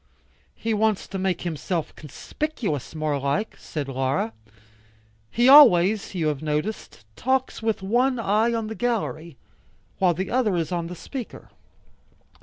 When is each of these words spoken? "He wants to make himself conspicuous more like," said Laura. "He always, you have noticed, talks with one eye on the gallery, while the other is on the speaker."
"He 0.55 0.73
wants 0.73 1.07
to 1.07 1.19
make 1.19 1.41
himself 1.43 1.95
conspicuous 1.95 2.95
more 2.95 3.19
like," 3.19 3.55
said 3.59 3.87
Laura. 3.87 4.33
"He 5.29 5.47
always, 5.47 6.15
you 6.15 6.25
have 6.29 6.41
noticed, 6.41 7.05
talks 7.15 7.61
with 7.61 7.83
one 7.83 8.17
eye 8.17 8.51
on 8.51 8.65
the 8.65 8.73
gallery, 8.73 9.37
while 9.99 10.15
the 10.15 10.31
other 10.31 10.55
is 10.55 10.71
on 10.71 10.87
the 10.87 10.95
speaker." 10.95 11.51